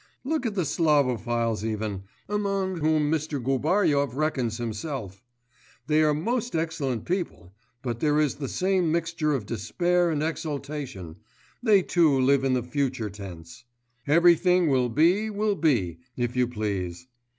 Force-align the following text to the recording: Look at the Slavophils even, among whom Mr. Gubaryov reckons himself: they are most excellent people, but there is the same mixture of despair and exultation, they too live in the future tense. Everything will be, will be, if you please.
Look 0.23 0.47
at 0.47 0.55
the 0.55 0.65
Slavophils 0.65 1.63
even, 1.63 2.05
among 2.27 2.79
whom 2.79 3.11
Mr. 3.11 3.39
Gubaryov 3.39 4.15
reckons 4.15 4.57
himself: 4.57 5.21
they 5.85 6.01
are 6.01 6.11
most 6.15 6.55
excellent 6.55 7.05
people, 7.05 7.53
but 7.83 7.99
there 7.99 8.19
is 8.19 8.33
the 8.37 8.47
same 8.49 8.91
mixture 8.91 9.31
of 9.33 9.45
despair 9.45 10.09
and 10.09 10.23
exultation, 10.23 11.17
they 11.61 11.83
too 11.83 12.19
live 12.19 12.43
in 12.43 12.53
the 12.53 12.63
future 12.63 13.11
tense. 13.11 13.63
Everything 14.07 14.69
will 14.69 14.89
be, 14.89 15.29
will 15.29 15.53
be, 15.55 15.99
if 16.17 16.35
you 16.35 16.47
please. 16.47 17.05